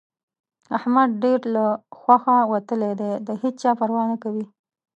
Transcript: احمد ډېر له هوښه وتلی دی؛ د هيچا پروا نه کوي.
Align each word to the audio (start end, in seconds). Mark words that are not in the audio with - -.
احمد 0.77 1.09
ډېر 1.23 1.39
له 1.55 1.65
هوښه 2.01 2.37
وتلی 2.53 2.91
دی؛ 2.99 3.11
د 3.27 3.29
هيچا 3.41 3.71
پروا 3.79 4.03
نه 4.11 4.17
کوي. 4.23 4.45